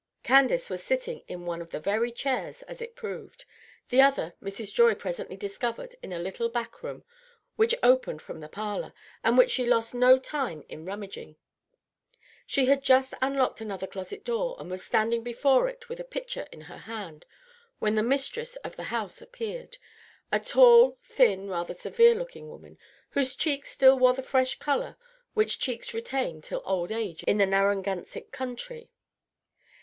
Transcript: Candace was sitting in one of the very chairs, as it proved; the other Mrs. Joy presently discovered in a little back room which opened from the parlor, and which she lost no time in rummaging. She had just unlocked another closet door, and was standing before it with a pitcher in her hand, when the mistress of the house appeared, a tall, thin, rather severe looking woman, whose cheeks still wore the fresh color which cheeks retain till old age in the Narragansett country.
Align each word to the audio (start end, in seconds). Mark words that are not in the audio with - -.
Candace 0.23 0.67
was 0.67 0.81
sitting 0.81 1.19
in 1.27 1.45
one 1.45 1.61
of 1.61 1.69
the 1.69 1.79
very 1.79 2.11
chairs, 2.11 2.63
as 2.63 2.81
it 2.81 2.95
proved; 2.95 3.45
the 3.89 4.01
other 4.01 4.33
Mrs. 4.41 4.73
Joy 4.73 4.95
presently 4.95 5.37
discovered 5.37 5.93
in 6.01 6.11
a 6.11 6.17
little 6.17 6.49
back 6.49 6.81
room 6.81 7.03
which 7.55 7.75
opened 7.83 8.19
from 8.19 8.39
the 8.39 8.49
parlor, 8.49 8.93
and 9.23 9.37
which 9.37 9.51
she 9.51 9.63
lost 9.63 9.93
no 9.93 10.17
time 10.17 10.63
in 10.67 10.85
rummaging. 10.85 11.35
She 12.47 12.65
had 12.65 12.81
just 12.81 13.13
unlocked 13.21 13.61
another 13.61 13.85
closet 13.85 14.23
door, 14.25 14.55
and 14.59 14.71
was 14.71 14.83
standing 14.83 15.21
before 15.21 15.69
it 15.69 15.87
with 15.87 15.99
a 15.99 16.03
pitcher 16.03 16.47
in 16.51 16.61
her 16.61 16.77
hand, 16.79 17.27
when 17.77 17.93
the 17.93 18.01
mistress 18.01 18.55
of 18.65 18.75
the 18.77 18.85
house 18.89 19.21
appeared, 19.21 19.77
a 20.31 20.39
tall, 20.39 20.97
thin, 21.03 21.47
rather 21.47 21.75
severe 21.75 22.15
looking 22.15 22.49
woman, 22.49 22.79
whose 23.11 23.35
cheeks 23.35 23.69
still 23.69 23.99
wore 23.99 24.15
the 24.15 24.23
fresh 24.23 24.57
color 24.57 24.97
which 25.35 25.59
cheeks 25.59 25.93
retain 25.93 26.41
till 26.41 26.63
old 26.65 26.91
age 26.91 27.21
in 27.27 27.37
the 27.37 27.45
Narragansett 27.45 28.31
country. 28.31 28.89